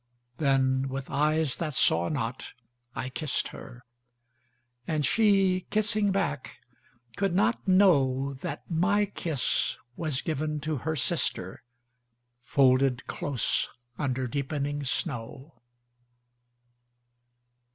[0.37, 2.53] Then, with eyes that saw not,
[2.95, 3.83] I kissed her;
[4.87, 6.59] And she, kissing back,
[7.17, 11.61] could not knowThat my kiss was given to her sister,
[12.41, 13.69] Folded close
[13.99, 15.61] under deepening snow.